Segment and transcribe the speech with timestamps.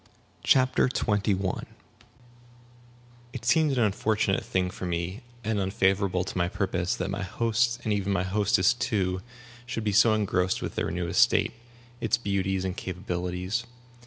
[0.43, 1.65] CHAPTER XXI LISTLESS
[3.33, 7.79] It seemed an unfortunate thing for me, and unfavorable to my purpose, that my host,
[7.83, 9.21] and even my hostess too,
[9.67, 11.53] should be so engrossed with their new estate,
[11.99, 13.65] its beauties and capabilities.